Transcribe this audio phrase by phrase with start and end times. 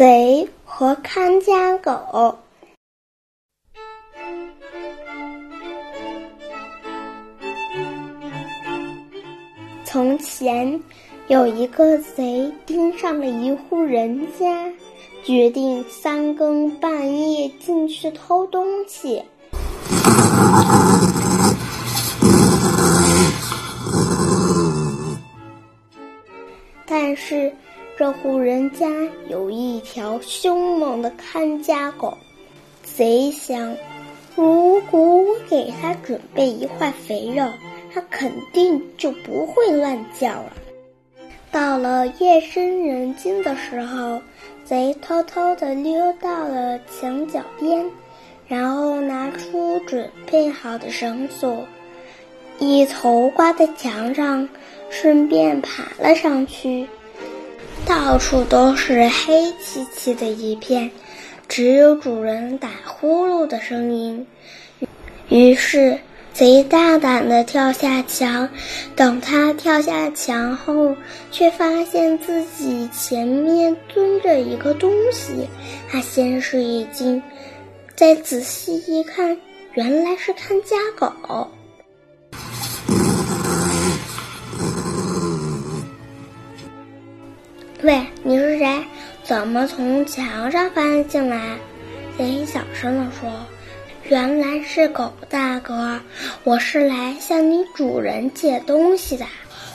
[0.00, 2.38] 贼和看家狗。
[9.84, 10.80] 从前，
[11.28, 14.72] 有一个贼盯上了一户人家，
[15.22, 19.22] 决定三更半夜进去偷东西。
[26.86, 27.52] 但是，
[28.00, 28.88] 这户人家
[29.28, 32.16] 有一条凶猛的看家狗。
[32.82, 33.76] 贼想，
[34.34, 37.46] 如果我给它准备一块肥肉。
[37.92, 40.52] 它肯定就不会乱叫了。
[41.50, 44.18] 到了夜深人静的时候，
[44.64, 47.84] 贼偷偷地溜到了墙角边，
[48.48, 51.66] 然后拿出准备好的绳索，
[52.60, 54.48] 一头挂在墙上，
[54.88, 56.88] 顺便爬了上去。
[57.86, 60.90] 到处都是黑漆漆的一片，
[61.48, 64.26] 只有主人打呼噜的声音。
[65.28, 65.98] 于是。
[66.32, 68.48] 贼大胆地跳下墙，
[68.94, 70.94] 等他跳下墙后，
[71.32, 75.48] 却发现自己前面蹲着一个东西。
[75.90, 77.20] 他先是一惊，
[77.96, 79.36] 再仔细一看，
[79.74, 81.50] 原来是看家狗。
[87.82, 88.84] 喂，你是谁？
[89.24, 91.56] 怎么从墙上翻进来？
[92.18, 93.30] 贼小声地说。
[94.04, 95.98] 原来是狗大哥，
[96.44, 99.24] 我是来向你主人借东西的。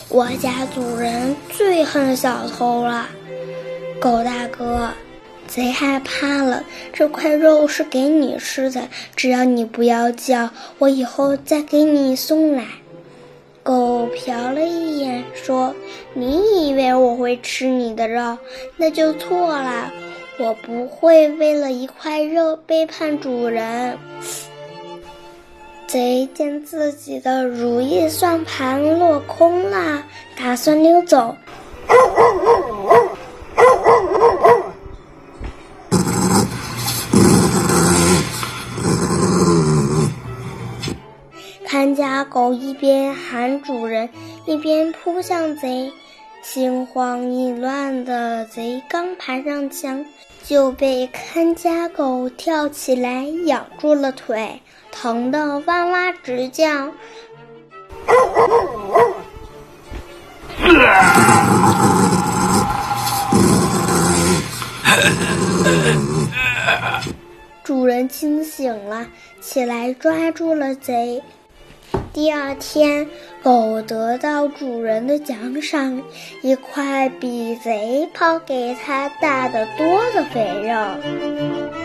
[0.08, 3.08] 我家主人最恨小偷了。
[4.00, 4.92] 狗大哥，
[5.48, 12.66] 贼害怕了，这块肉是给你吃的，只要你不要叫，我以后再给你送来。
[13.64, 15.74] 狗瞟了一眼，说
[16.16, 18.38] ：“你以为我会吃你的肉？
[18.78, 19.92] 那就错了。”
[20.38, 23.98] 我不会为了一块肉背叛主人。
[25.88, 30.04] 贼见自己的如意算盘落空了，
[30.38, 31.34] 打算溜走。
[41.66, 44.10] 看家狗一边喊主人，
[44.46, 45.94] 一边扑向贼。
[46.48, 50.06] 心慌意乱的贼刚爬上墙，
[50.44, 54.62] 就被看家狗跳起来咬住了腿，
[54.92, 56.68] 疼得哇哇直叫。
[67.64, 69.08] 主人清醒了，
[69.42, 71.24] 起来抓住了贼。
[72.16, 73.06] 第二天，
[73.44, 76.02] 狗得到主人的奖赏，
[76.42, 81.85] 一块比贼抛给它大得多的肥肉。